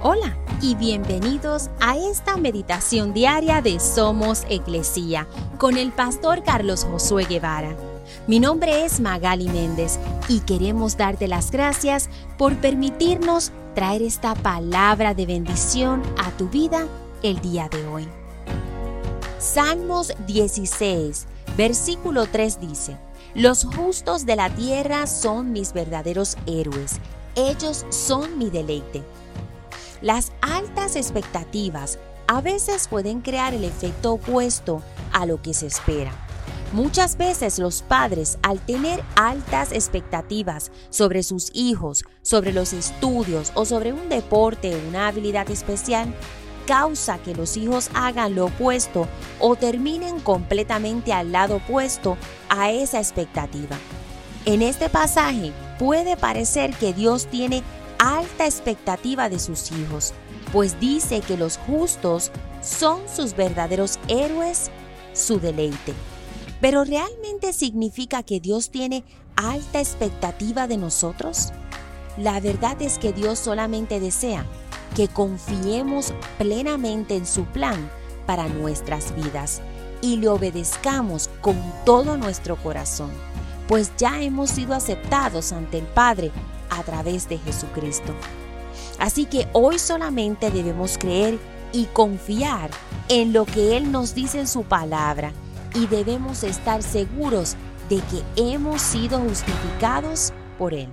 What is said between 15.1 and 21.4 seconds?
de bendición a tu vida el día de hoy. Salmos 16,